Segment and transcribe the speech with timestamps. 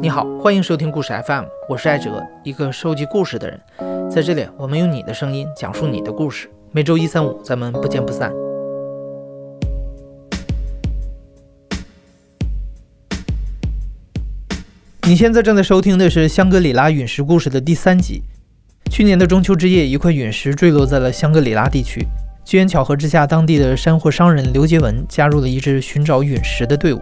[0.00, 3.60] 你好，欢迎收听故事 FM，我是艾哲，一个收集故事的人。
[4.10, 6.50] 在这里，我们用你的声音讲述你的故事。
[6.70, 8.30] 每周一、三、五，咱们不见不散。
[15.08, 18.22] 你现在正在收听的是《香格里拉陨石故事》的第三集。
[18.90, 22.06] 去年的中秋之夜，一块陨石坠落在了香格里拉地区。
[22.44, 27.00] 机缘巧合之下，当地的山货商人刘杰文加入了一支寻找陨石的队伍。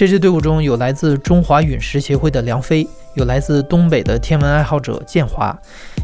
[0.00, 5.54] 这支队伍中有来自中华陨石协会的梁飞，有来自东北的天文爱好者建华，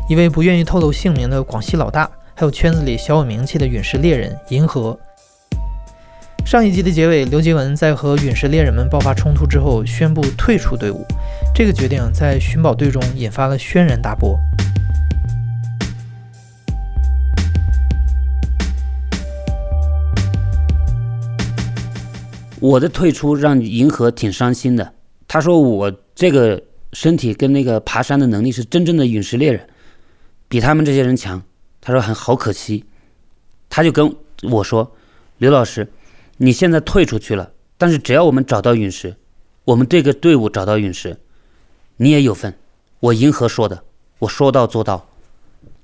[0.07, 4.95] 一位不愿意透露姓名的广西老大，还有圈子里小有名气的陨石猎人银河。
[6.45, 11.03] 上一集的结尾，刘杰文在和陨石猎人们爆发冲突之后，宣布退出队伍。
[11.55, 14.39] 这个决定在寻宝队中引发了轩然大波。
[22.67, 24.93] 我的退出让银河挺伤心的。
[25.29, 26.61] 他说我这个
[26.93, 29.69] 身体跟那个爬山的能力是真正的陨石猎人，
[30.49, 31.41] 比他们这些人强。
[31.81, 32.85] 他说很好可惜。
[33.71, 34.91] 他就跟我说
[35.39, 35.89] ：“刘老师，
[36.39, 39.15] 你现在退出去了，但是只要我们找到陨石，
[39.65, 41.17] 我们这个队伍找到陨石，
[41.99, 42.53] 你也有份。”
[42.99, 43.85] 我银河说的，
[44.19, 45.09] 我说到做到。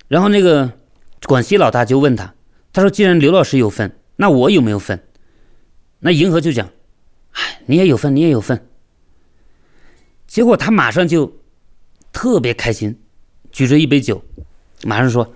[0.08, 0.72] 然后那个
[1.26, 2.34] 广西老大就问他
[2.72, 4.98] ：“他说既然刘老师有份，那我有没有份？”
[6.04, 6.68] 那银河就讲
[7.30, 8.66] ：“哎，你也有份，你也有份。”
[10.26, 11.32] 结果他马上就
[12.12, 12.98] 特别开心，
[13.52, 14.20] 举着一杯酒，
[14.82, 15.32] 马上说：“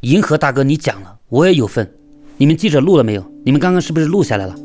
[0.00, 1.92] 银河大哥，你讲了，我也有份。
[2.38, 3.30] 你们记者录了没有？
[3.44, 4.56] 你们刚刚是不是录下来了？”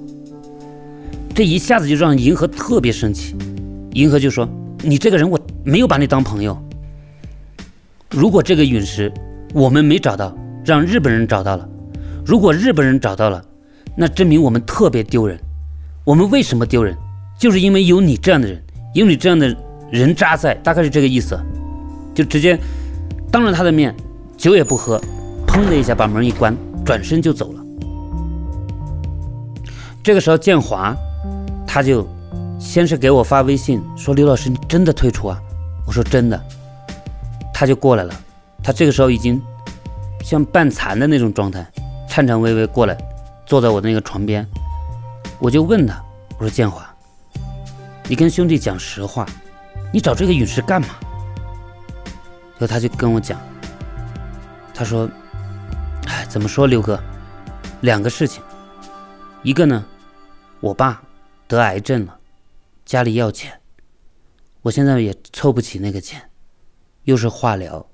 [1.36, 3.36] 这一下子就让银河特别生气。
[3.92, 4.48] 银河就说
[4.84, 6.58] ：“你这个人，我没有把你当朋友。
[8.10, 9.12] 如果这个陨石
[9.54, 10.34] 我们没找到，
[10.64, 11.68] 让日本人找到了，
[12.26, 13.44] 如果日本人找到了。”
[13.96, 15.40] 那证明我们特别丢人。
[16.04, 16.98] 我们为什么丢人？
[17.38, 18.62] 就是因为有你这样的人，
[18.94, 19.56] 有你这样的
[19.92, 21.40] 人渣在，大概是这个意思。
[22.14, 22.60] 就直接
[23.32, 23.96] 当着他的面，
[24.38, 25.02] 酒也不喝，
[25.48, 26.56] 砰的一下把门一关，
[26.86, 27.62] 转身就走了。
[30.04, 30.96] 这个时候，建华
[31.68, 32.08] 他就
[32.60, 35.40] 先是给我发微信说：“刘老师，你真的退出啊？”
[35.88, 36.40] 我说：“真的。”
[37.54, 38.14] 他就过来了。
[38.64, 39.42] 他这个时候已经
[40.24, 41.66] 像半残的那种状态，
[42.10, 42.98] 颤颤巍巍过来。
[43.52, 44.48] 坐在我那个床边，
[45.38, 46.02] 我就问他
[46.40, 46.90] ：“我说建华，
[48.08, 49.28] 你跟兄弟讲实话，
[49.92, 50.88] 你找这个陨石干嘛？”
[52.58, 53.38] 然后他就跟我讲，
[54.74, 55.06] 他说
[56.08, 56.98] ：“哎，怎么说，刘哥，
[57.82, 58.42] 两个事情，
[59.44, 59.84] 一个呢，
[60.62, 61.04] 我爸
[61.46, 62.18] 得癌症了，
[62.86, 63.52] 家里要钱，
[64.62, 66.22] 我现在也凑不起那个钱，
[67.04, 67.86] 又是化疗，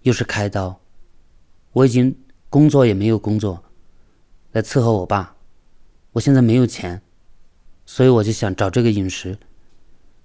[0.00, 0.80] 又是开刀，
[1.74, 3.62] 我已经工作也没有工作。”
[4.52, 5.34] 来伺候我爸，
[6.12, 7.02] 我现在没有钱，
[7.84, 9.36] 所以我就想找这个陨石，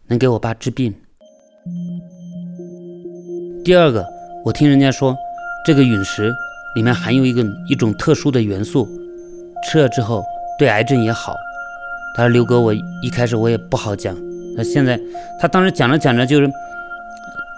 [0.08, 0.96] 能给我爸治病。
[3.66, 4.06] 第二个，
[4.46, 5.14] 我听人家说，
[5.66, 6.32] 这个陨石
[6.78, 8.88] 里面含有一个一种特殊的元素，
[9.68, 10.24] 吃了之后
[10.58, 11.36] 对癌症也好。
[12.16, 14.16] 他说：“刘哥，我一开始我也不好讲，
[14.56, 14.98] 那现在
[15.38, 16.48] 他当时讲着讲着就是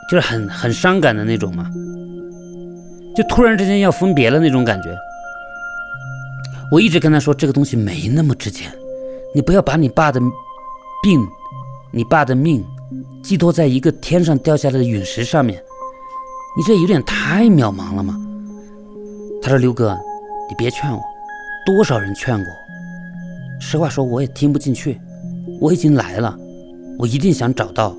[0.10, 1.70] 就是很很伤感的那种嘛，
[3.16, 4.90] 就突然之间要分别了那种感觉。”
[6.76, 8.70] 我一直跟他说，这个东西没那么值钱，
[9.34, 10.20] 你不要把你爸的
[11.02, 11.26] 病、
[11.90, 12.62] 你爸的命
[13.24, 15.58] 寄托在一个天上掉下来的陨石上面，
[16.58, 18.20] 你这有点太渺茫了嘛。
[19.42, 19.98] 他说：“刘哥，
[20.50, 21.02] 你别劝我，
[21.66, 22.54] 多少人劝过，
[23.62, 25.00] 实话说我也听不进去。
[25.62, 26.38] 我已经来了，
[27.00, 27.96] 我一定想找到。”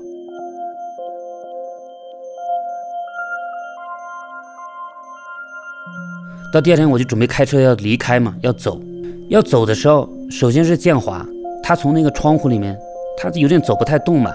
[6.57, 8.81] 到第二天我就准备开车要离开嘛，要走，
[9.29, 11.23] 要走的时候，首先是建华，
[11.61, 12.75] 他从那个窗户里面，
[13.15, 14.31] 他有点走不太动嘛，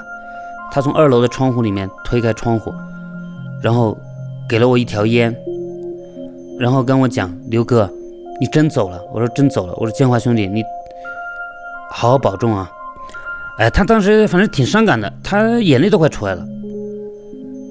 [0.71, 2.73] 他从二楼的窗户里面推开窗户，
[3.61, 3.99] 然后
[4.49, 5.35] 给了我一条烟，
[6.61, 7.91] 然后跟我讲：“刘哥，
[8.41, 10.63] 你真走了？”我说：“真走了。”我说：“建华兄弟，你
[11.91, 12.71] 好好保重啊！”
[13.59, 16.47] 哎，他当时反正挺伤感的，他眼泪都快出来了。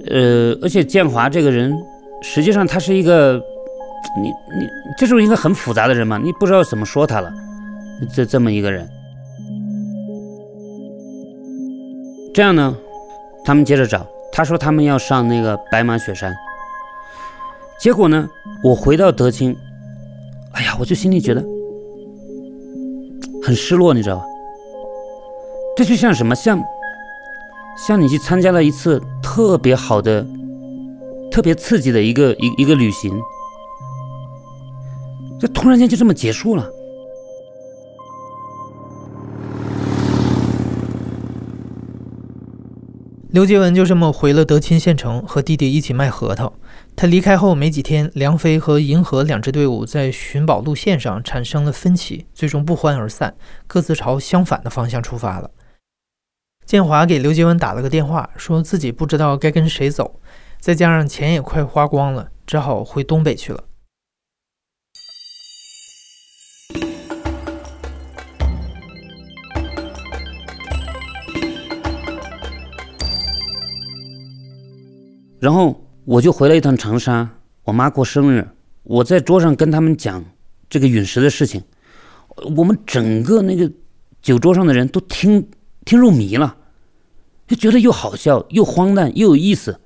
[0.10, 1.74] 呃，而且建华这个人，
[2.22, 3.42] 实际上他是一个。
[4.21, 4.27] 你
[4.59, 4.68] 你
[4.98, 6.18] 这是一个很复杂的人嘛？
[6.18, 7.31] 你不知道怎么说他了，
[8.13, 8.88] 这这么一个人。
[12.33, 12.75] 这样呢，
[13.44, 16.33] 他们接着找，他说他们要上那个白马雪山。
[17.80, 18.30] 结果呢，
[18.63, 19.56] 我回到德清，
[20.53, 21.44] 哎呀，我就心里觉得
[23.44, 24.25] 很失落，你知道吧？
[25.75, 26.36] 这就像什么？
[26.36, 26.62] 像
[27.88, 30.25] 像你去参加了一次特别好的、
[31.31, 33.12] 特别刺激的一个一一个旅行。
[35.42, 36.70] 这突然间就这么结束了。
[43.32, 46.54] 刘杰文就这么回了德钦县城，和弟弟一起卖核桃。
[46.96, 53.34] 他离开后没几天，梁飞和银河两支队伍在寻宝路线上产生了分歧，最终不欢而散，
[53.66, 55.50] 各自朝相反的方向出发了。
[56.68, 60.20] 建华给刘杰文打了个电话，说自己不知道该跟谁走，
[60.60, 63.64] 再加上钱也快花光了，只好回东北去了。
[75.42, 77.28] 然后我就回了一趟长沙，
[77.64, 78.48] 我妈过生日，
[78.84, 80.24] 我在桌上跟他们讲
[80.70, 81.64] 这个陨石的事情，
[82.56, 83.72] 我们整个那个
[84.22, 85.50] 酒桌上的人都听
[85.84, 86.58] 听入迷了，
[87.48, 89.80] 就觉得又好笑又荒诞又有意思，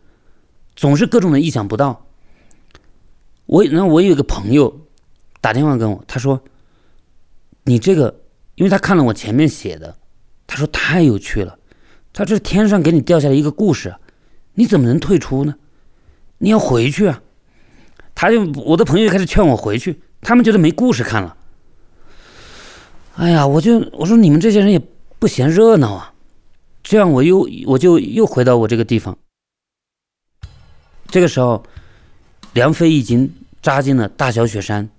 [0.75, 2.05] 总是各种的意想不到。
[3.45, 4.87] 我然后我有一个朋友
[5.39, 6.43] 打电话跟我，他说
[7.63, 8.13] ：“你这个，
[8.55, 9.95] 因为他看了我前面写的，
[10.45, 11.57] 他说太有趣了，
[12.11, 13.95] 他这天上给你掉下来一个故事。”
[14.55, 15.55] 你怎么能退出呢？
[16.39, 17.21] 你要回去啊！
[18.13, 21.37] 他就我的朋友开始劝我回去，他们觉得没故事看了。
[23.15, 24.81] 哎呀，我就我说你们这些人也
[25.19, 26.13] 不嫌热闹啊！
[26.83, 29.17] 这样我又我就又回到我这个地方。
[31.07, 31.63] 这个时候，
[32.53, 34.89] 梁飞已经扎进了大小雪山，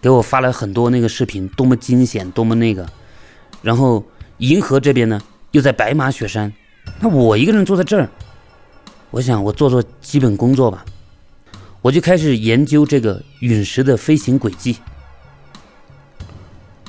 [0.00, 2.86] 给我发了很多那个视频，多么惊险，多么那个。
[3.62, 4.04] 然后
[4.38, 5.20] 银河这边呢，
[5.52, 6.52] 又在白马雪山，
[7.00, 8.08] 那我一个人坐在这儿。
[9.16, 10.84] 我想我做做基本工作吧，
[11.80, 14.76] 我就开始研究这个陨石的飞行轨迹。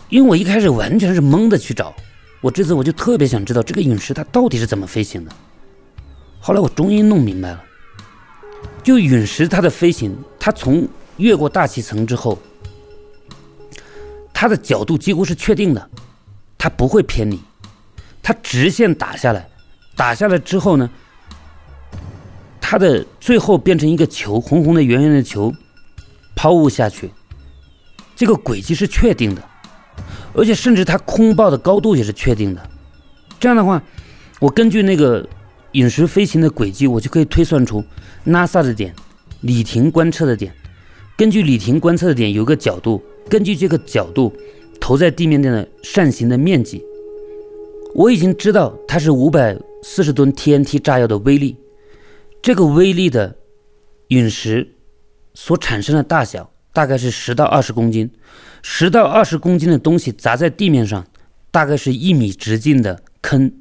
[0.10, 1.96] 因为我一开始完全是懵的去找，
[2.42, 5.32] 我这次我就特别想知道这个陨石它到底是怎么飞行的。
[6.42, 7.64] 后来我终于弄明白了，
[8.84, 10.86] 就陨石它的飞行，它从
[11.16, 12.38] 越过大气层之后，
[14.34, 15.90] 它的角度几乎是确定的，
[16.58, 17.40] 它不会偏离，
[18.22, 19.48] 它直线打下来，
[19.96, 20.90] 打下来之后呢？
[22.70, 25.54] 它的最后变成一个球，红红的、圆圆的球，
[26.36, 27.10] 抛物下去。
[28.14, 29.42] 这个轨迹是确定的，
[30.34, 32.70] 而且甚至它空爆的高度也是确定的。
[33.40, 33.82] 这样的话，
[34.42, 35.26] 我根据那个
[35.72, 37.82] 陨石飞行的轨迹，我就可以推算出
[38.26, 38.94] NASA 的点，
[39.40, 40.54] 李婷观测的点。
[41.16, 44.36] 根据李婷观测的点有个角度，根据这个角度
[44.82, 46.84] 投在地面的扇形的面积，
[47.96, 51.56] 我已经知道它是五百四十吨 TNT 炸药的威力。
[52.42, 53.36] 这个威力的
[54.10, 54.76] 陨石
[55.34, 58.10] 所产生的大小大概是十到二十公斤，
[58.62, 61.06] 十到二十公斤的东西砸在地面上，
[61.52, 63.52] 大概是一米直径的坑，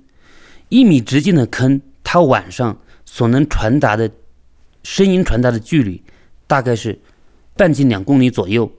[0.69, 4.11] 一米直径的坑，它晚上所能传达的
[4.82, 6.02] 声音传达的距离
[6.46, 7.00] 大概是
[7.56, 8.70] 半径两公里左右。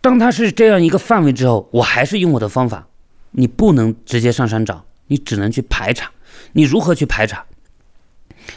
[0.00, 2.88] 当它是这样一个范围之后，我还是用我的方法，
[3.30, 6.10] 你不能直接上山找，你只能去排查。
[6.52, 7.44] 你如何去排查？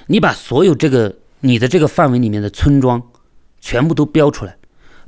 [0.07, 3.01] 你把所有这个你的这个范围里面的村庄
[3.59, 4.57] 全部都标出来。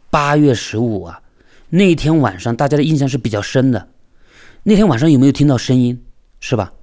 [0.10, 1.22] 八月十五啊，
[1.70, 3.90] 那一天晚上大家的印象是比较深的。
[4.64, 6.04] 那天晚上有没有听到声音？
[6.40, 6.74] 是吧？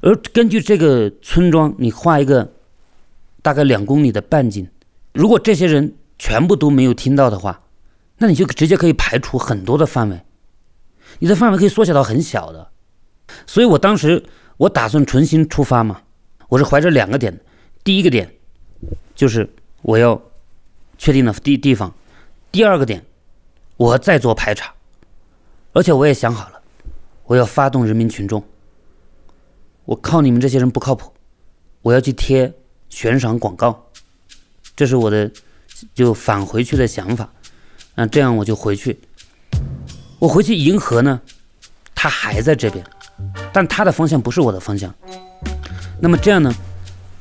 [0.00, 2.52] 而根据这个村庄，你画一个
[3.42, 4.68] 大概两公里的半径。
[5.12, 7.60] 如果这些人全部都没有听到的话，
[8.18, 10.20] 那你就直接可以排除很多的范围，
[11.18, 12.68] 你的范围可以缩小到很小的。
[13.46, 14.24] 所以我当时
[14.56, 16.02] 我打算重新出发嘛。
[16.48, 17.38] 我是怀着两个点，
[17.84, 18.34] 第一个点
[19.14, 19.48] 就是
[19.82, 20.20] 我要
[20.96, 21.94] 确定的地地方，
[22.50, 23.04] 第二个点
[23.76, 24.72] 我再做排查，
[25.74, 26.60] 而且我也想好了，
[27.24, 28.42] 我要发动人民群众，
[29.84, 31.12] 我靠你们这些人不靠谱，
[31.82, 32.50] 我要去贴
[32.88, 33.86] 悬赏广告，
[34.74, 35.30] 这是我的
[35.92, 37.30] 就返回去的想法，
[37.94, 38.98] 那这样我就回去，
[40.18, 41.20] 我回去银河呢，
[41.94, 42.82] 他还在这边，
[43.52, 44.94] 但他的方向不是我的方向。
[46.00, 46.54] 那么这样呢，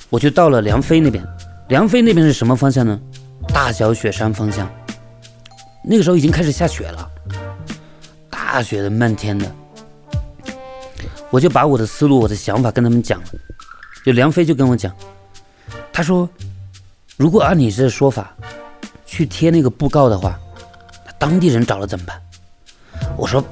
[0.09, 1.25] 我就到了梁飞那边。
[1.69, 2.99] 梁飞那边是什么方向呢？
[3.53, 4.69] 大小雪山方向。
[5.83, 7.09] 那个时候已经开始下雪了，
[8.29, 9.49] 大雪的漫天的。
[11.29, 13.27] 我就把我的思路、我的想法跟他们讲了。
[14.05, 14.95] 就梁飞就跟我讲，
[15.91, 16.29] 他说，
[17.17, 18.33] 如果按你这说法
[19.05, 20.39] 去贴那个布告的话，
[21.05, 22.21] 那当地人找了怎么办？
[23.17, 23.43] 我说，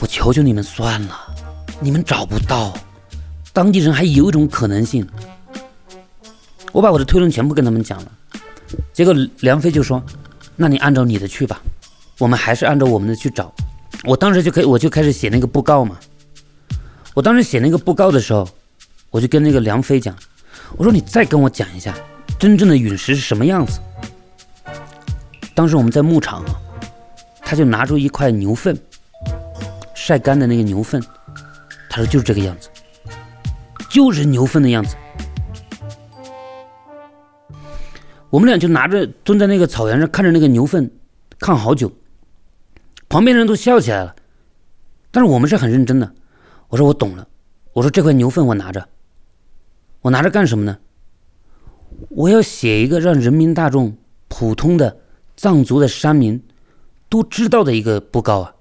[0.00, 1.16] 我求求你们算了，
[1.78, 2.72] 你们找不到。
[3.52, 5.06] 当地人还有一种可能性，
[6.72, 8.12] 我把我的推论全部跟他们讲了，
[8.92, 10.02] 结果梁飞就说
[10.56, 11.60] ：“那你按照你的去吧，
[12.18, 13.52] 我们还是按照我们的去找。”
[14.04, 15.98] 我当时就可以，我就开始写那个布告嘛。
[17.14, 18.48] 我当时写那个布告的时候，
[19.10, 20.16] 我就跟那个梁飞讲
[20.78, 21.94] ：“我说你再跟我讲一下
[22.38, 23.80] 真正的陨石是什么样子。”
[25.54, 26.56] 当时我们在牧场啊，
[27.42, 28.74] 他就拿出一块牛粪，
[29.94, 31.04] 晒干的那个牛粪，
[31.90, 32.70] 他说就是这个样子。
[33.92, 34.96] 就是牛粪的样子。
[38.30, 40.90] 我们俩就拿着蹲在那个草原上看着那个牛粪，
[41.38, 41.92] 看好久，
[43.06, 44.16] 旁边人都笑起来了，
[45.10, 46.10] 但是我们是很认真的。
[46.68, 47.28] 我说我懂了，
[47.74, 48.88] 我说这块牛粪我拿着，
[50.00, 50.78] 我拿着干什么呢？
[52.08, 53.94] 我要写一个让人民大众、
[54.28, 54.96] 普通的
[55.36, 56.42] 藏族的山民
[57.10, 58.54] 都知道的一个布告啊！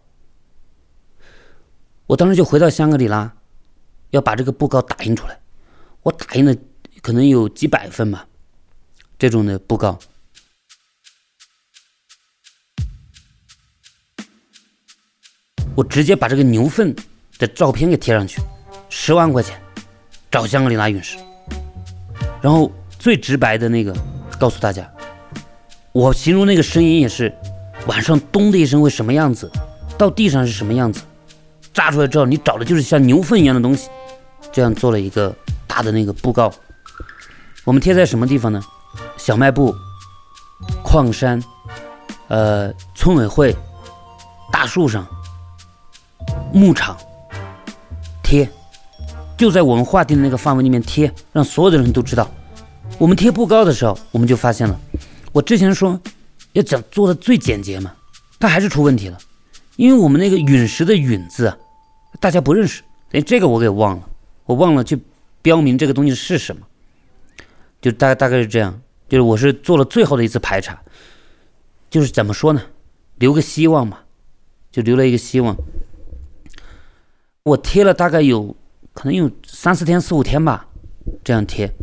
[2.07, 3.33] 我当时就回到香格里拉，
[4.11, 5.37] 要把这个布告打印出来。
[6.03, 6.55] 我打印了
[7.01, 8.25] 可能有几百份吧。
[9.19, 9.99] 这种的布告，
[15.75, 16.95] 我直接把这个牛粪
[17.37, 18.41] 的照片给贴上去，
[18.89, 19.61] 十万块钱
[20.31, 21.17] 找香格里拉陨石，
[22.41, 23.95] 然后最直白的那个
[24.39, 24.91] 告诉大家，
[25.91, 27.31] 我形容那个声音也是
[27.85, 29.51] 晚上咚的一声会什么样子，
[29.99, 31.03] 到地上是什么样子，
[31.71, 33.87] 炸出来之后你找的就是像牛粪一样的东西，
[34.51, 35.35] 这样做了一个
[35.67, 36.51] 大的那个布告，
[37.63, 38.61] 我们贴在什么地方呢？
[39.17, 39.73] 小卖部、
[40.83, 41.41] 矿山、
[42.27, 43.55] 呃，村委会、
[44.51, 45.07] 大树上、
[46.53, 46.97] 牧场
[48.23, 48.49] 贴，
[49.37, 52.29] 就在我们划定的那个范围里面贴，让所有的人都知道。
[52.97, 54.79] 我们贴布告的时候，我们就发现了，
[55.31, 55.99] 我之前说
[56.53, 57.93] 要讲做的最简洁嘛，
[58.39, 59.17] 它还是出问题了，
[59.77, 61.57] 因为我们那个陨石的陨字，
[62.19, 64.09] 大家不认识，连这个我给忘了，
[64.51, 64.99] 我忘了去
[65.41, 66.67] 标明这个东西是什么，
[67.79, 68.81] 就大大概是这样。
[69.07, 70.81] 就是我是做了最后的一次排查，
[71.89, 72.61] 就是怎么说呢，
[73.15, 73.99] 留个希望嘛，
[74.71, 75.55] 就留了一个希望。
[77.43, 78.55] 我贴了大概有
[78.93, 80.67] 可能有三四天、四五天吧，
[81.23, 81.73] 这样贴。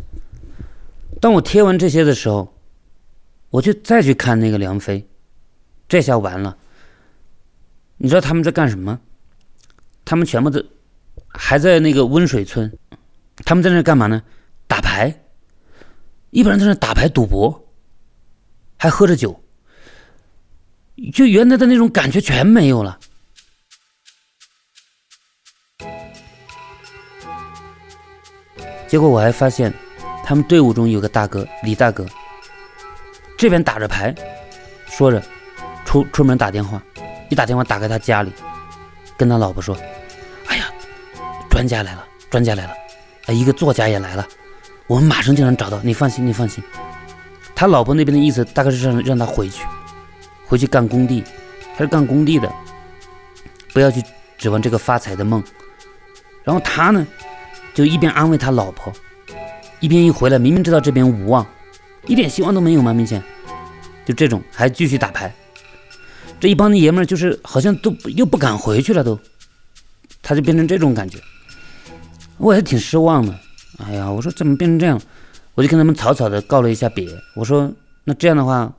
[1.19, 2.55] 当我贴完这些的时候，
[3.49, 5.07] 我就再去看那个梁飞，
[5.87, 6.57] 这下完了。
[7.97, 8.99] 你知道他们在干什么？
[10.05, 10.63] 他们全部都
[11.41, 12.69] 还在那个温水村，
[13.45, 14.21] 他们在那干嘛呢？
[14.67, 15.23] 打牌。
[16.31, 17.65] 一般人在那打牌赌博，
[18.77, 19.41] 还喝着酒，
[21.13, 22.99] 就原来的那种感觉全没有了。
[28.87, 29.73] 结果我还发现，
[30.23, 32.05] 他们队伍中有个大哥李大哥，
[33.37, 34.13] 这边打着牌，
[34.87, 35.23] 说着
[35.85, 36.83] 出出门打电话，
[37.29, 38.31] 一打电话打开他家里，
[39.17, 39.75] 跟他老婆说：“，
[41.49, 42.73] 专家来了，专家来了，
[43.25, 44.27] 啊，一个作家也来了。”
[44.87, 46.63] 我们马上就能找到，你放心，你放心。
[47.53, 49.63] 他老婆那边的意思大概是让让他回去，
[50.47, 51.23] 回去干工地，
[51.77, 52.51] 他是干工地的，
[53.71, 54.01] 不要去
[54.37, 55.43] 指望这个发财的梦。
[56.43, 57.05] 然后他呢，
[57.73, 58.91] 就一边安慰他老婆，
[59.79, 61.45] 一边一回来，明明知道这边无望，
[62.07, 62.91] 一点希望都没有吗？
[62.91, 63.21] 明显，
[64.05, 65.31] 就这种还继续打牌。
[66.39, 69.19] 这一帮的爷们就是好像都又不敢回去了，都，
[70.23, 71.19] 他就变成这种感觉，
[72.39, 73.37] 我也挺失望的。
[73.79, 74.99] 哎呀，我说怎么变成这样？
[75.55, 77.07] 我就跟他们草草的告了一下别。
[77.35, 77.71] 我说
[78.05, 78.73] 那这样的话，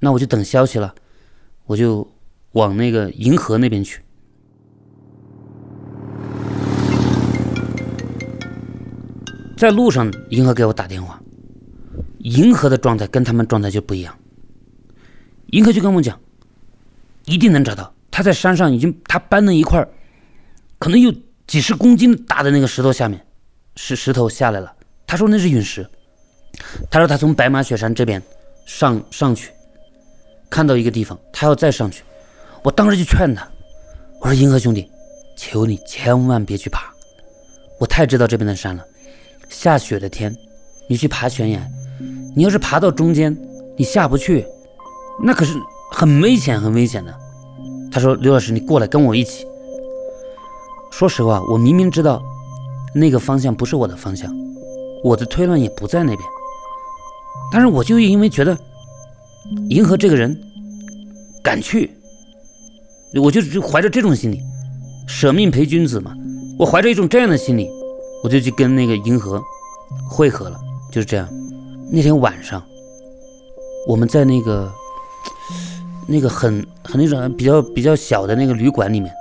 [0.00, 0.94] 那我就等消息了，
[1.66, 2.10] 我就
[2.52, 4.00] 往那个银河那边去。
[9.56, 11.20] 在路上，银河给我打电话，
[12.18, 14.14] 银河的状态跟他们状态就不一样。
[15.48, 16.18] 银河就跟我讲，
[17.24, 17.94] 一定能找到。
[18.10, 19.86] 他在山上已经，他搬了一块
[20.78, 21.12] 可能有
[21.46, 23.20] 几十公斤大的那个石头下面。
[23.78, 24.72] 是石头下来了，
[25.06, 25.86] 他说那是陨石。
[26.90, 28.22] 他说他从白马雪山这边
[28.64, 29.50] 上上去，
[30.48, 32.02] 看到一个地方，他要再上去。
[32.62, 33.46] 我当时就劝他，
[34.22, 34.90] 我说银河兄弟，
[35.36, 36.90] 求你千万别去爬，
[37.78, 38.82] 我太知道这边的山了。
[39.50, 40.34] 下雪的天，
[40.88, 41.60] 你去爬悬崖，
[42.34, 43.36] 你要是爬到中间，
[43.76, 44.46] 你下不去，
[45.22, 45.52] 那可是
[45.92, 47.14] 很危险很危险的。
[47.92, 49.46] 他说刘老师，你过来跟我一起。
[50.98, 52.22] 说实话，我明明知道。
[52.94, 54.34] 那个方向不是我的方向，
[55.04, 56.28] 我的推论也不在那边。
[57.52, 58.56] 但是我就因为觉得
[59.68, 60.34] 银河这个人
[61.44, 61.90] 敢去，
[63.22, 64.40] 我就就怀着这种心理，
[65.06, 66.14] 舍命陪君子嘛。
[66.58, 67.68] 我怀着一种这样的心理，
[68.24, 69.38] 我就去跟那个银河
[70.08, 70.58] 汇合了。
[70.90, 71.28] 就是这样。
[71.90, 72.62] 那天晚上，
[73.86, 74.72] 我们在那个
[76.08, 79.12] 那个很很那种比较比较小的那个旅馆里面，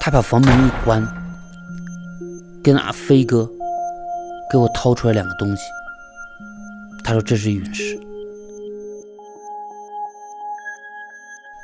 [0.00, 1.06] 他把房门一关。
[2.62, 3.48] 跟阿飞哥
[4.50, 5.62] 给我掏出来两个东西，
[7.02, 7.98] 他说这是陨石。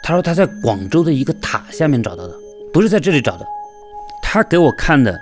[0.02, 2.34] 他说他在广州的一个塔下面找到的，
[2.72, 3.44] 不是在这里找的。
[4.22, 5.20] 他给我看的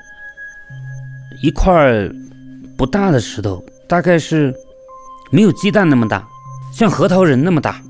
[1.43, 2.09] 一块
[2.79, 4.55] 不大的石头，大概是
[5.33, 6.25] 没有鸡蛋那么大，
[6.73, 7.83] 像核桃仁那么大，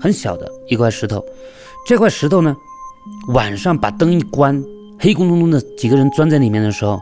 [0.00, 1.24] 很小的一块石头。
[1.84, 2.54] 这块石头呢，
[3.28, 4.62] 晚上把灯一关。
[4.96, 7.00] 黑咕隆咚的几个人钻在里面的时候，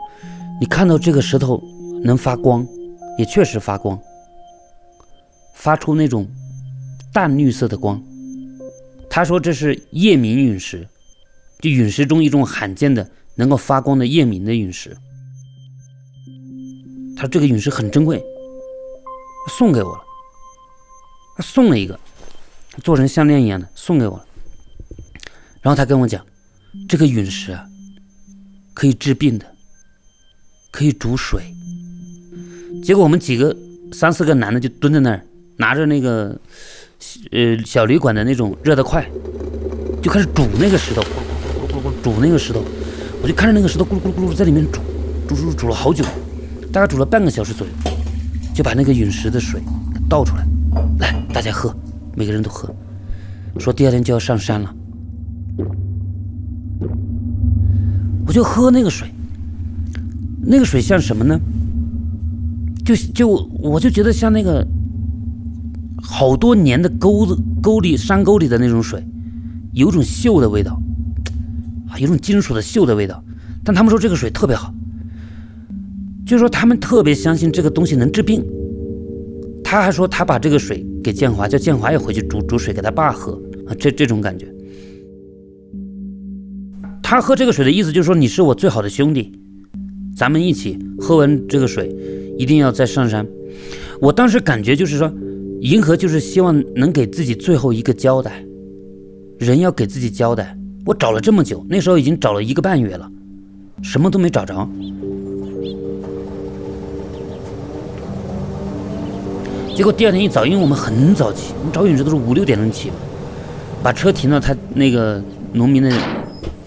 [0.59, 1.62] 你看到这个石头
[2.02, 2.66] 能发光，
[3.18, 3.97] 也确实发光，
[5.54, 6.26] 发出那种
[7.12, 8.02] 淡绿色的光。
[9.11, 10.88] 他说这是夜明陨石，
[11.61, 14.97] 就陨石中一种罕见的能够发光的夜明的陨石。
[17.14, 18.25] 他说这个陨石很珍贵，
[19.59, 20.02] 送给我了。
[21.37, 22.00] 他送了一个，
[22.82, 24.26] 做成项链一样的送给我了。
[25.62, 26.23] 然后他跟我讲，
[26.87, 27.64] 这个陨石啊，
[28.75, 29.47] 可以治病的，
[30.71, 31.42] 可以煮水。
[32.83, 33.57] 结果我们几个
[33.92, 35.25] 三四个男的就蹲在那儿，
[35.57, 36.38] 拿着那个。
[37.33, 39.04] 呃，小旅馆的那种热的快，
[40.00, 42.62] 就开始煮那个石头，咕噜咕咕咕咕煮那个石头。
[43.21, 44.81] 我就看着那个石头咕噜咕噜咕噜在里面煮，
[45.28, 46.04] 煮煮煮了好久，
[46.73, 47.73] 大概煮了半个小时左右，
[48.54, 49.61] 就把那个陨石的水
[50.09, 50.47] 倒出来，
[51.00, 51.75] 来大家喝，
[52.14, 52.73] 每个人都喝。
[53.59, 54.73] 说第二天就要上山了，
[58.32, 59.08] 就喝那个水，
[60.44, 61.38] 那个水像什么呢？
[62.84, 63.28] 就就
[63.60, 64.66] 我就觉得像那个。
[66.04, 69.02] 好多年的沟子沟里山沟里的那种水，
[69.72, 70.78] 有种锈的味道，
[71.88, 73.22] 啊，有种金属的锈的味道。
[73.64, 74.74] 但他们说这个水特别好，
[76.26, 78.44] 就说他们特别相信这个东西能治病。
[79.64, 84.51] 他还说他把这个水给建华，叫建华也回去煮煮水给他爸喝啊，这这种感觉。
[87.12, 89.38] 他喝这个水的意思就是说你是我最好的兄弟，
[90.16, 91.95] 咱们一起喝完这个水，
[92.38, 93.28] 一定要再上山。
[94.00, 95.12] 我当时感觉就是说。
[95.61, 98.42] 银河就是希望能给自己最后一个交代，
[99.38, 100.57] 人要给自己交代。
[100.87, 103.09] 我找了这么久，那时候已经找了一个半月了，
[103.83, 104.66] 什么都没找着。
[109.76, 112.90] 结果第二天一早，因为我们很早起，我们找陨石都是五六点钟起，
[113.83, 115.93] 把车停到他那个农民的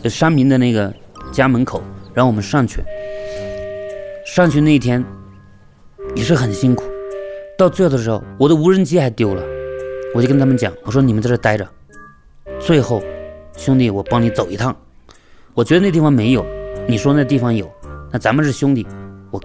[0.09, 0.93] 山民的那个
[1.31, 1.81] 家门口，
[2.13, 2.83] 然后我们上去。
[4.25, 5.03] 上去那一天
[6.15, 6.83] 也是很辛苦。
[7.57, 9.41] 到最后的时候，我的无人机还丢了，
[10.13, 11.65] 我就跟他们讲，我说你们在这待着，
[12.59, 13.01] 最后，
[13.55, 14.75] 兄弟，我帮你走一趟。
[15.53, 16.45] 我觉得那地方没有，
[16.85, 17.71] 你说那地方有，
[18.11, 18.85] 那咱们是兄弟，
[19.31, 19.41] 我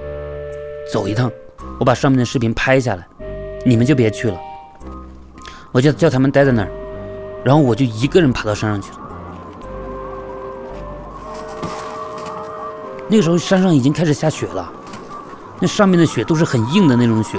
[0.93, 1.31] 走一趟，
[1.79, 3.07] 我把上面的视频拍下来，
[3.65, 4.41] 你们就别去了。
[5.71, 6.69] 我就叫他们待在那儿，
[7.45, 9.00] 然后我就一个人爬到山上去了。
[13.11, 14.71] 那个时候山上已经开始下雪了，
[15.59, 17.39] 那上面的雪都是很硬的那种雪。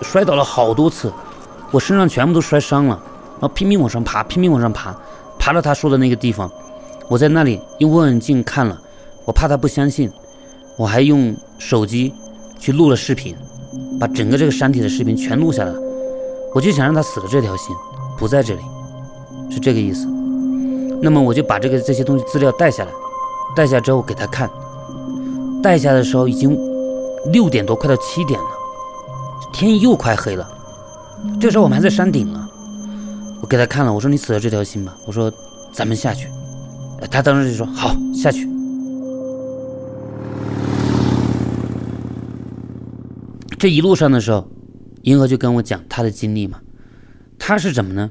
[0.00, 1.12] 摔倒了好多次，
[1.72, 2.96] 我身上全部都摔伤了，
[3.32, 4.94] 然后拼命往上爬，拼命往上爬，
[5.40, 6.48] 爬到他说的那个地方，
[7.08, 8.80] 我在那里用望远镜看了，
[9.24, 10.08] 我怕他不相信，
[10.76, 12.14] 我还用手机
[12.60, 13.34] 去录了视频，
[13.98, 15.80] 把整个这个山体的视频全录下来了，
[16.54, 17.74] 我就想让他死了这条心
[18.16, 18.60] 不在这里，
[19.50, 20.06] 是这个意思。
[21.02, 22.90] 那么我就把这个这些东西资料带下来，
[23.56, 24.48] 带下之后给他看，
[25.66, 26.56] 带下的时候已经
[27.32, 28.46] 六点多，快到七点了。
[29.52, 30.48] 天又快黑了，
[31.40, 32.48] 这时候我们还在山顶呢。
[33.42, 35.28] 我给他看了，我说：“你死了这条心吧。”我说
[35.74, 36.28] ：“咱们下去。”
[37.10, 38.48] 他当时就说：“好，下去。”
[43.58, 44.46] 这一路上的时候，
[45.02, 46.60] 银河就跟我讲他的经历嘛。
[47.40, 48.08] 他是怎么呢？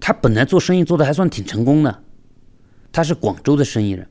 [0.00, 2.02] 他本来做生意做的还算挺成功的，
[2.90, 4.08] 他是广州的生意人。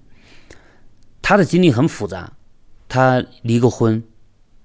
[1.22, 2.32] 他的经历很复杂，
[2.88, 4.04] 他离过婚，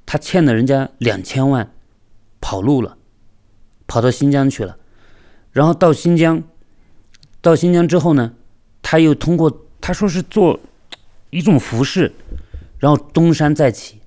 [0.07, 1.73] 他欠了人家两千万。
[2.45, 2.99] 跑路了，
[3.87, 4.77] 跑到新疆去了，
[5.53, 6.43] 然后到新疆，
[7.41, 8.35] 到新疆之后呢，
[8.83, 10.59] 他又通过他说是做
[11.31, 12.13] 一种服饰，
[12.81, 14.01] 然后东山再起，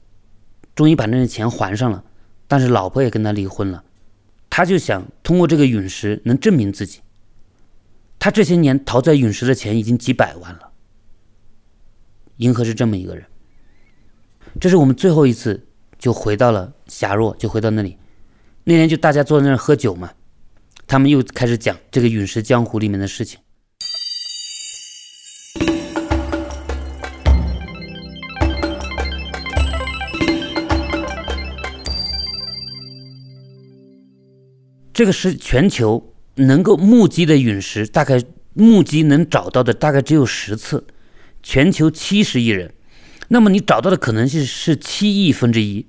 [0.75, 2.03] 终于把那些钱还上了，
[2.45, 3.85] 但是老婆也跟他离婚了，
[4.49, 6.99] 他就想通过这个陨石能证明自己。
[8.19, 10.71] 他这些年逃在陨石的钱已经几百万了。
[12.35, 13.25] 银河是这么一个人，
[14.57, 15.67] 这是我们最后一次
[15.99, 17.97] 就回到了霞若，就回到那里。
[18.63, 20.11] 那天就大家坐在那儿喝酒嘛，
[20.87, 23.39] 他们又开始讲这个陨石江湖里面的事情。
[34.93, 40.87] 这个是全球能够目击的陨石，大概目击能找到的大概只有十次，
[41.43, 42.73] 全球七十亿人，
[43.27, 45.85] 那么你找到的可能性是七亿分之一。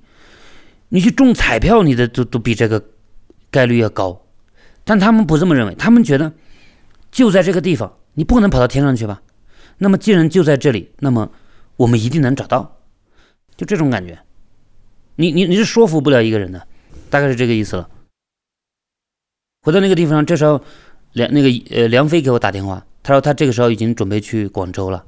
[0.89, 2.83] 你去中彩票，你的都都比这个
[3.51, 4.25] 概率要高，
[4.83, 6.33] 但他们不这么认为，他们觉得
[7.11, 9.21] 就在这个地方，你不可能跑到天上去吧？
[9.79, 11.29] 那么既然就在这里，那么
[11.75, 12.77] 我们一定能找到，
[13.57, 14.17] 就这种感觉。
[15.17, 16.67] 你你你是说服不了一个人的，
[17.09, 17.89] 大概是这个意思了。
[19.61, 20.63] 回到那个地方，这时候
[21.11, 25.03] 梁那个呃梁飞给我打电话，他说他这个时候已经准备去广州了，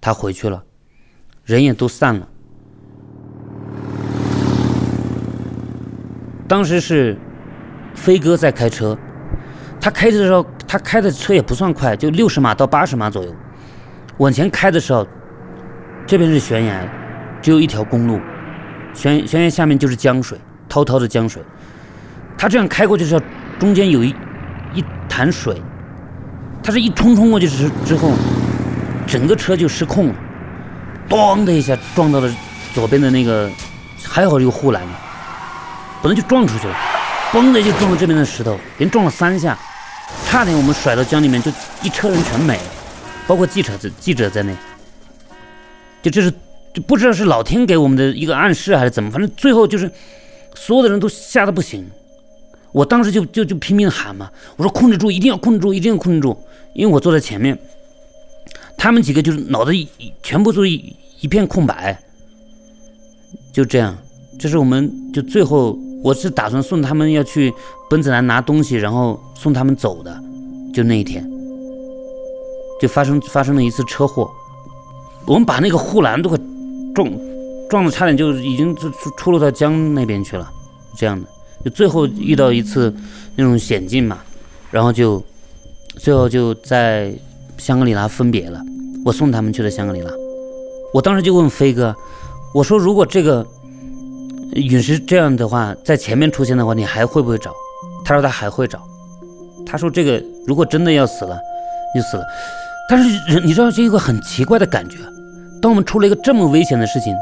[0.00, 0.64] 他回去了，
[1.44, 2.26] 人也都散了。
[6.48, 7.16] 当时是
[7.94, 8.96] 飞哥在开车
[9.80, 13.34] 他开车的时候他开的车也不算快就六十码到八十码左右。
[14.18, 15.06] 往前开的时候
[16.06, 16.88] 这边是悬崖
[17.42, 18.20] 只有一条公路
[18.94, 21.42] 悬悬崖下面就是江水滔滔的江水。
[22.38, 23.22] 他这样开过去的时候
[23.58, 24.14] 中间有一
[24.74, 25.60] 一潭水
[26.62, 28.12] 他是一冲冲过去之之后
[29.06, 30.14] 整个车就失控了。
[31.08, 32.34] 咣的一下撞到了
[32.74, 33.50] 左边的那个，
[34.02, 34.82] 还好有护栏，
[36.02, 36.74] 本来就撞出去了，
[37.32, 39.58] 嘣的就撞到这边的石头，连撞了三下，
[40.26, 41.50] 差点我们甩到江里面，就
[41.82, 42.62] 一车人全没了，
[43.26, 44.54] 包括记者在记者在内，
[46.02, 46.30] 就这是
[46.72, 49.90] 就不知道是老天给我们的一个暗示还是怎么，反正最后就是
[50.54, 51.88] 所有的人都吓得不行。
[52.72, 56.36] 我当时就就就拼命喊嘛，我说控制住，一定要控制住，一定要控制住，
[56.72, 57.56] 因为我坐在前面，
[58.76, 59.88] 他们几个就是脑子一
[60.22, 61.98] 全部都一一片空白，
[63.52, 63.96] 就这样，
[64.38, 67.52] 这是我们就最后我是打算送他们要去
[67.88, 70.20] 奔子栏拿东西，然后送他们走的，
[70.72, 71.24] 就那一天，
[72.80, 74.30] 就发生发生了一次车祸，
[75.26, 76.38] 我们把那个护栏都快
[76.94, 77.10] 撞
[77.70, 80.50] 撞的差点就已经出出出落到江那边去了，
[80.96, 81.26] 这样的。
[81.64, 82.94] 就最后遇到一次
[83.36, 84.18] 那种险境嘛，
[84.70, 85.24] 然后就
[85.96, 87.10] 最后就在
[87.58, 88.60] 香格里拉分别了。
[89.04, 90.10] 我送他们去了香格里拉。
[90.92, 91.94] 我当时就问飞哥，
[92.54, 93.46] 我说如果这个
[94.52, 97.52] 陨石这样的话在前面出现的话，你还会不会找？
[98.04, 98.78] 他说他还会找。
[99.66, 101.38] 他说这个如果真的要死了，
[101.94, 102.24] 就死了。
[102.88, 104.98] 但是人你知道，这一个很奇怪的感觉，
[105.60, 107.14] 当我们出了一个这么危险的事情，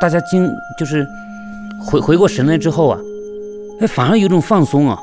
[0.00, 1.06] 大家经就是
[1.84, 2.98] 回回过神来之后啊。
[3.80, 4.98] 哎，反而有种放松啊，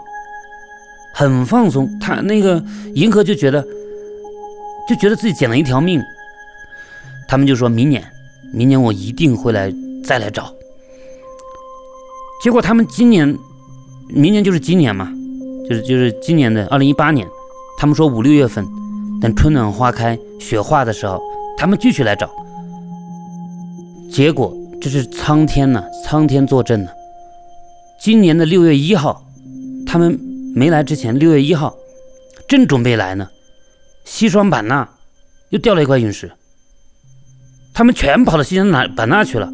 [1.13, 1.87] 很放松。
[1.99, 2.63] 他那个
[2.95, 3.63] 银河就觉得，
[4.87, 6.01] 就觉得自己捡了一条命。
[7.27, 8.03] 他们就说明年，
[8.53, 10.53] 明年我一定会来再来找。
[12.43, 13.37] 结果他们今年，
[14.09, 15.11] 明年就是今年嘛，
[15.67, 17.27] 就是就是今年的二零一八年，
[17.77, 18.65] 他们说五六月份，
[19.21, 21.21] 等春暖花开、雪化的时候，
[21.57, 22.29] 他们继续来找。
[24.11, 26.91] 结果这是苍天呐，苍天作证呢。
[27.97, 29.25] 今年的六月一号，
[29.87, 30.19] 他们
[30.53, 31.73] 没来之前，六月一号
[32.47, 33.29] 正准备来呢，
[34.03, 34.87] 西双版纳
[35.49, 36.31] 又掉了一块陨石，
[37.73, 39.51] 他们全跑到西双版纳去了，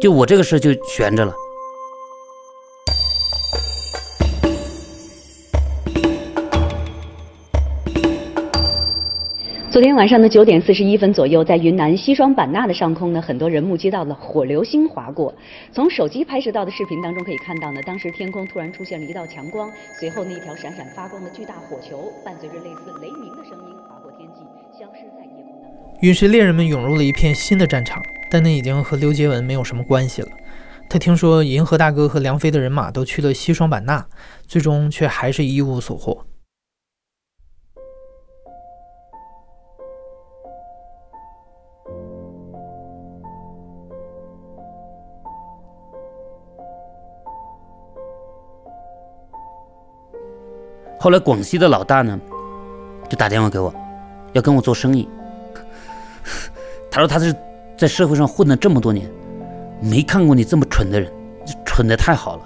[0.00, 1.32] 就我这个事就悬着了。
[9.72, 15.34] 昨天晚上的九点四十一分左右，在云南西双版纳的上空呢，很多人目击到了火流星划过。
[15.72, 24.42] 从手机拍摄到的视频当中可以看到呢，当时天空突然出现了一道强光，随后那一条闪闪发光的巨大火球，伴随着类似雷鸣的声音划过天际，
[24.78, 25.80] 消失在夜空当中。
[26.02, 27.98] 陨石猎人们涌入了一片新的战场，
[28.30, 30.28] 但那已经和刘杰文没有什么关系了。
[30.90, 34.04] 他听说银河大哥和梁飞的人马都去了西双版纳，
[34.46, 36.26] 最终却还是一无所获。
[51.02, 52.16] 后来广西的老大呢，
[53.08, 53.74] 就打电话给我，
[54.34, 55.08] 要跟我做生意。
[56.88, 57.34] 他说他是
[57.76, 59.10] 在社会上混了这么多年，
[59.80, 61.12] 没看过你这么蠢的人，
[61.66, 62.42] 蠢的太好了。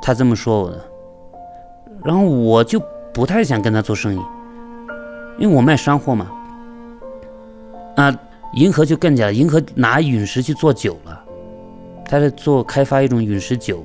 [0.00, 0.80] 他这么说我的，
[2.04, 2.80] 然后我就
[3.12, 4.20] 不太想跟他做生意，
[5.36, 6.30] 因为我卖山货嘛。
[7.96, 8.16] 啊，
[8.54, 11.24] 银河就更加，银河拿陨石去做酒了，
[12.04, 13.84] 他在做开发一种陨石酒，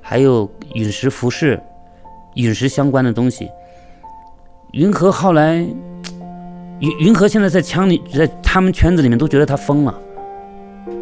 [0.00, 1.60] 还有陨石服饰。
[2.34, 3.50] 陨石相关的东西，
[4.72, 5.54] 云河后来，
[6.80, 9.94] 云云河现在在枪里，在他们圈子里面都觉得他疯了，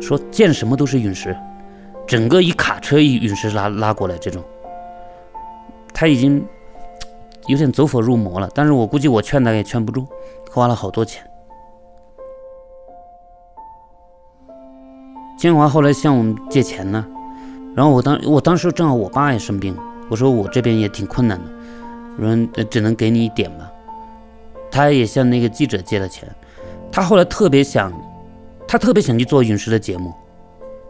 [0.00, 1.36] 说见什么都是陨石，
[2.06, 4.42] 整个一卡车一陨石拉拉过来这种，
[5.94, 6.44] 他已经
[7.46, 8.48] 有点走火入魔了。
[8.54, 10.06] 但是我估计我劝他也劝不住，
[10.50, 11.24] 花了好多钱。
[15.38, 17.04] 建华后来向我们借钱呢，
[17.74, 19.74] 然后我当我当时正好我爸也生病。
[20.12, 21.44] 我说我这边也挺困难的，
[22.18, 23.72] 我说只能给你一点吧。
[24.70, 26.28] 他也向那个记者借了钱，
[26.90, 27.90] 他后来特别想，
[28.68, 30.12] 他特别想去做陨石的节目，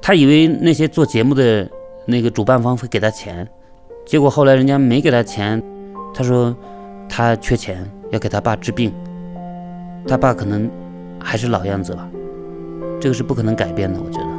[0.01, 1.71] 他以为那些做节目的
[2.05, 3.49] 那个主办方会给他钱，
[4.05, 5.63] 结果后来人家没给他钱，
[6.13, 6.53] 他说
[7.09, 8.93] 他缺钱要给他爸治病，
[10.09, 10.69] 他爸可能
[11.21, 12.11] 还是老样子吧，
[13.01, 14.32] 这个是不可能改变的，我觉得。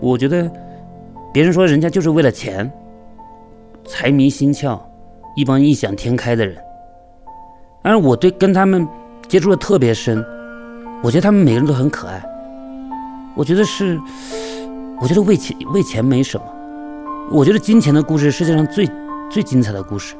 [0.00, 0.50] 我觉得，
[1.32, 2.70] 别人说人家就是为了钱，
[3.84, 4.80] 财迷心窍，
[5.36, 6.56] 一帮异想天开的人。
[7.82, 8.86] 但是我对跟他们
[9.28, 10.24] 接触的特别深，
[11.02, 12.22] 我觉得他们每个人都很可爱。
[13.36, 14.00] 我觉得是，
[15.00, 16.44] 我觉得为钱为钱没什么。
[17.30, 18.88] 我觉得金钱的故事世界上最
[19.30, 20.16] 最精彩的故事，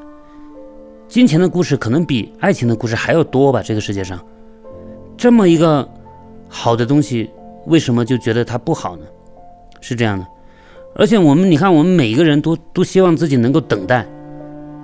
[1.09, 3.63] 金钱的故事可能比爱情的故事还要多吧。
[3.63, 4.19] 这个世界上，
[5.17, 5.87] 这么一个
[6.49, 7.31] 好的东西，
[7.67, 9.05] 为什么就觉得它不好呢？
[9.81, 10.27] 是这样的。
[10.95, 14.07] 而且我们，你看，我们每一个人都都希望自己能够等待，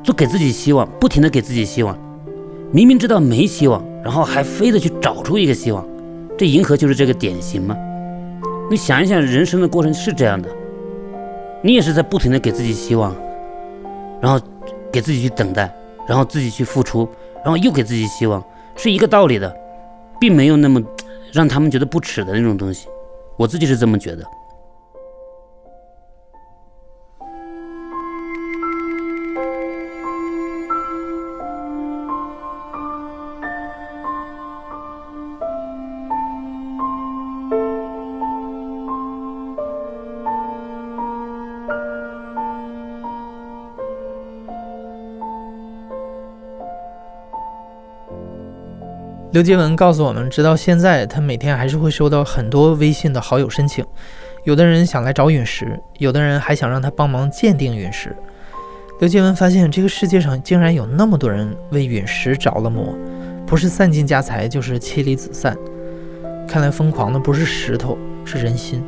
[0.02, 1.98] 就给自己希望，不停的给自己希望。
[2.72, 5.86] 明明知道没希望，然后还非得去找出一个希望，
[6.38, 7.76] 这银河就是这个典型吗？
[8.70, 10.48] 你想一想，人生的过程是这样的，
[11.62, 13.14] 你也是在不停的给自己希望，
[14.20, 14.40] 然后
[14.92, 15.72] 给自己去等待，
[16.08, 17.08] 然后自己去付出，
[17.44, 18.42] 然后又给自己希望，
[18.76, 19.54] 是一个道理的，
[20.20, 20.82] 并没有那么
[21.32, 22.88] 让他们觉得不耻的那种东西。
[23.36, 24.24] 我自己是这么觉得。
[49.36, 53.84] 刘杰文告诉我们，直到现在，他每天还是会收到很多微信的好友申请，
[54.44, 58.16] 有的人想来找陨石，有的人还想让他帮忙鉴定陨石。
[58.98, 62.96] 刘杰文发现，这个世界上竟然有那么多人为陨石着了魔，
[63.46, 65.54] 不是散尽家财，就是妻离子散。
[66.48, 68.82] 看来疯狂的不是石头，是人心。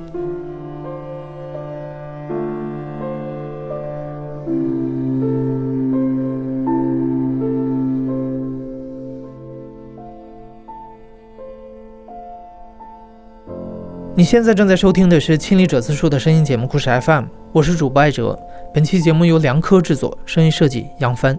[14.18, 18.37] 你现在正在收听的是《亲历者自述》的声音节目故事 FM，我是主播艾哲。
[18.74, 21.38] 本期节目由梁科制作，声音设计杨帆。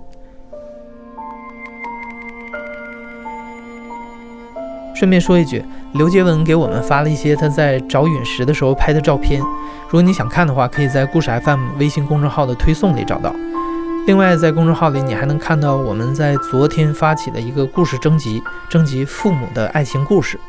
[4.96, 5.62] 顺便说一句，
[5.96, 13.36] 刘杰文给我们发了一些他在找陨石的时候拍的照片，如果你想看的话，可以在故事 FM 微信公众号的推送里找到。
[14.08, 20.40] 另外，在公众号里你还能看到我们在昨天发起的一个故事征集，征集父母的爱情故事。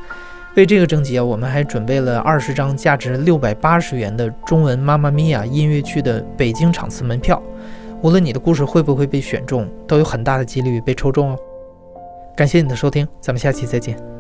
[0.57, 7.41] 为这个征集啊，我们还准备了二十张价值六百八十元的中文《妈妈咪呀》音乐剧的北京场次门票。
[8.03, 11.39] 无论你的故事会不会被选中，都有很大的几率被抽中哦。
[12.37, 14.20] 感谢你的收听，咱们下期再见。